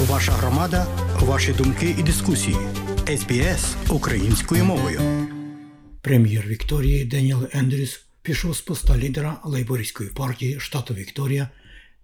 [0.00, 0.86] Ваша громада,
[1.20, 2.56] ваші думки і дискусії.
[3.16, 5.00] СБС українською мовою.
[6.02, 11.48] Прем'єр Вікторії Деніел Ендрюс пішов з поста лідера лейбористської партії штату Вікторія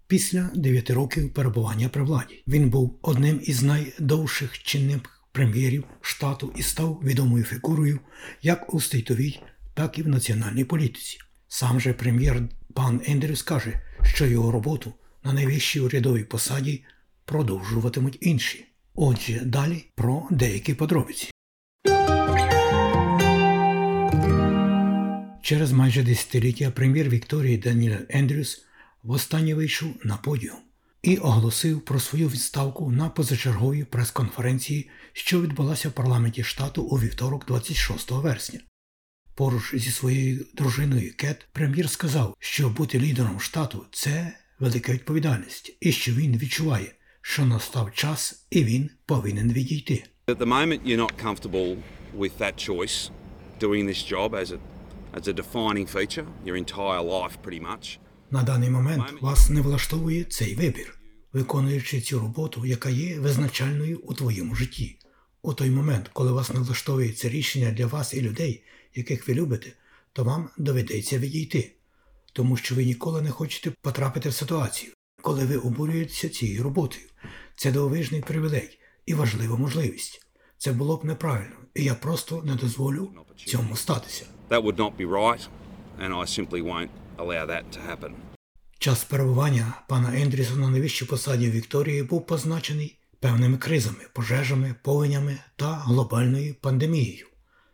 [0.07, 2.43] після 9 років перебування при владі.
[2.49, 5.01] Він був одним із найдовших чинних
[5.33, 8.01] прем'єрів штату і став відомою фігурою
[8.43, 9.41] як у стейтовій,
[9.75, 11.19] так і в національній політиці.
[11.49, 12.43] Сам же прем'єр
[12.75, 16.85] пан Ендрюс каже, що його роботу на найвищій урядовій посаді
[17.33, 18.65] продовжуватимуть інші.
[18.95, 21.31] Отже, далі про деякі подробиці.
[25.43, 28.65] Через майже десятиліття прем'єр Вікторії Даніель Ендрюс
[29.03, 30.59] востаннє вийшов на подіум
[31.03, 37.47] і оголосив про свою відставку на позачерговій прес-конференції, що відбулася в парламенті штату у вівторок,
[37.47, 38.61] 26 вересня.
[39.35, 45.93] Поруч зі своєю дружиною Кет прем'єр сказав, що бути лідером штату це велика відповідальність, і
[45.93, 50.05] що він відчуває, що настав час і він повинен відійти.
[50.27, 51.77] At the moment, you're not comfortable
[52.17, 53.11] with that choice,
[53.61, 54.59] doing this job as a,
[55.19, 57.99] as a defining feature, your entire life pretty much.
[58.31, 60.99] На даний момент вас не влаштовує цей вибір,
[61.33, 64.99] виконуючи цю роботу, яка є визначальною у твоєму житті.
[65.43, 68.65] У той момент, коли вас не влаштовує це рішення для вас і людей,
[68.95, 69.73] яких ви любите,
[70.13, 71.73] то вам доведеться відійти,
[72.33, 74.93] тому що ви ніколи не хочете потрапити в ситуацію,
[75.23, 77.05] коли ви обурюєтеся цією роботою.
[77.57, 80.27] Це дивовижний привілей і важлива можливість.
[80.59, 84.25] Це було б неправильно, і я просто не дозволю цьому статися.
[88.79, 95.75] Час перебування пана Ендрюса на найвищій посаді Вікторії був позначений певними кризами, пожежами, повенями та
[95.75, 97.27] глобальною пандемією.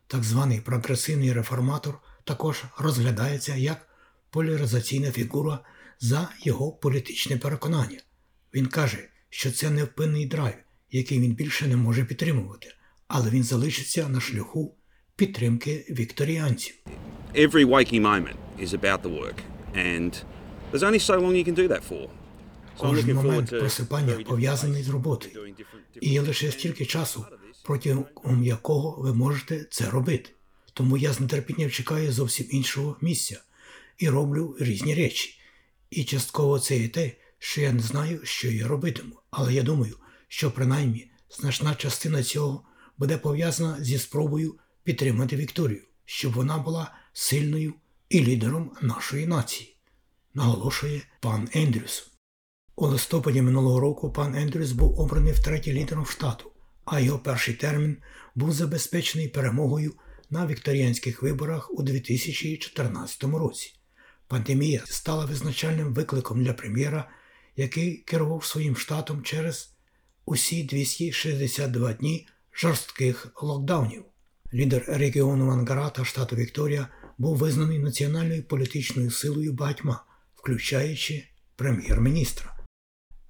[0.06, 3.88] Так званий прогресивний реформатор також розглядається як
[4.30, 5.58] поляризаційна фігура
[6.00, 7.98] за його політичне переконання.
[8.54, 10.54] Він каже, що це невпинний драйв,
[10.90, 12.74] який він більше не може підтримувати,
[13.08, 14.74] але він залишиться на шляху
[15.16, 16.74] підтримки вікторіанців.
[17.34, 19.38] Every waking moment is about the work,
[19.74, 20.10] and
[20.72, 22.08] there's only so long you can do that for.
[22.76, 25.54] Кожен момент просипання пов'язаний з роботою.
[26.00, 27.24] І є лише стільки часу,
[27.64, 30.30] протягом якого ви можете це робити.
[30.72, 33.40] Тому я з нетерпінням чекаю зовсім іншого місця
[33.98, 35.38] і роблю різні речі.
[35.90, 39.20] І частково це і те, що я не знаю, що я робитиму.
[39.30, 39.96] Але я думаю,
[40.28, 42.64] що принаймні значна частина цього
[42.98, 47.74] буде пов'язана зі спробою підтримати Вікторію, щоб вона була сильною
[48.08, 49.76] і лідером нашої нації,
[50.34, 52.10] наголошує пан Ендрюс.
[52.76, 56.50] У листопаді минулого року пан Ендрюс був обраний втретє лідером штату,
[56.84, 57.96] а його перший термін
[58.34, 59.94] був забезпечений перемогою
[60.30, 63.77] на вікторіанських виборах у 2014 році.
[64.28, 67.10] Пандемія стала визначальним викликом для прем'єра,
[67.56, 69.74] який керував своїм штатом через
[70.26, 74.04] усі 262 дні жорстких локдаунів.
[74.54, 76.88] Лідер регіону Мангарата штату Вікторія
[77.18, 80.04] був визнаний національною політичною силою багатьма,
[80.36, 81.24] включаючи
[81.56, 82.56] прем'єр-міністра.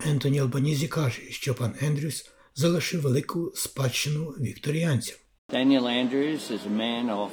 [0.07, 5.17] Ентоні Албанізі каже, що пан Ендрюс залишив велику спадщину вікторіанцям.
[5.53, 7.31] Daniel Andrews is a man of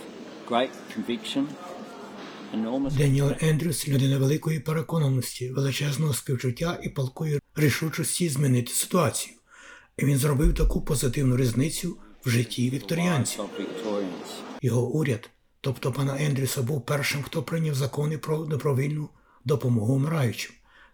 [0.49, 1.43] great conviction,
[2.97, 9.35] Деніел Ендрюс людина великої переконаності, величезного співчуття і палкої рішучості змінити ситуацію.
[9.97, 13.43] І він зробив таку позитивну різницю в житті вікторіанців.
[14.61, 15.29] Його уряд,
[15.61, 19.09] тобто пана Ендрюса, був першим, хто прийняв закони про добровільну
[19.45, 20.51] допомогу вмираючим.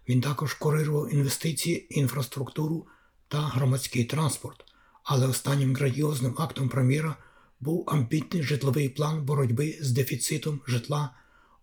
[0.08, 2.86] Він також курирував інвестиції, інфраструктуру
[3.28, 4.64] та громадський транспорт.
[5.04, 7.16] Але останнім градіозним актом прем'єра
[7.60, 11.10] був амбітний житловий план боротьби з дефіцитом житла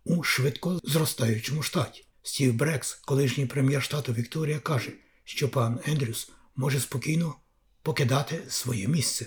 [0.04, 2.04] у швидко зростаючому штаті.
[2.22, 4.92] Стів Брекс, колишній прем'єр штату Вікторія, каже,
[5.24, 7.34] що пан Ендрюс може спокійно
[7.82, 9.26] покидати своє місце.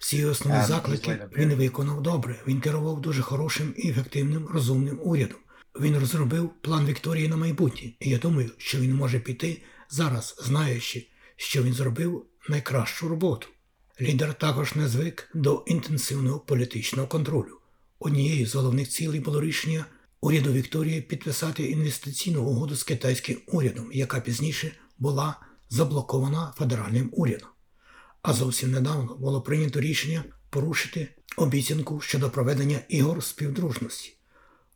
[0.00, 2.42] Всі основні заклики він виконав добре.
[2.46, 5.38] Він керував дуже хорошим і ефективним розумним урядом.
[5.80, 11.06] Він розробив план Вікторії на майбутнє, і я думаю, що він може піти зараз, знаючи,
[11.36, 13.46] що він зробив найкращу роботу.
[14.00, 17.58] Лідер також не звик до інтенсивного політичного контролю.
[18.04, 19.84] Однією з головних цілей було рішення
[20.20, 25.36] уряду Вікторії підписати інвестиційну угоду з китайським урядом, яка пізніше була
[25.70, 27.48] заблокована федеральним урядом.
[28.22, 34.16] А зовсім недавно було прийнято рішення порушити обіцянку щодо проведення ігор співдружності.